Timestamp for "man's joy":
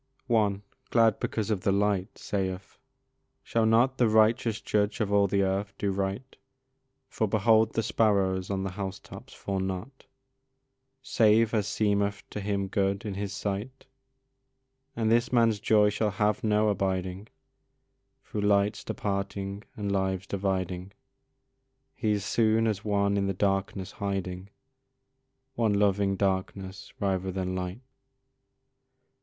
15.31-15.91